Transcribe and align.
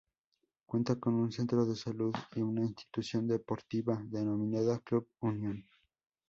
Cuenta 0.65 0.99
con 0.99 1.13
un 1.13 1.31
centro 1.31 1.63
de 1.63 1.75
salud 1.75 2.11
y 2.35 2.41
una 2.41 2.61
institución 2.61 3.27
deportiva 3.27 4.01
denominada 4.07 4.79
Club 4.79 5.07
Unión. 5.19 5.63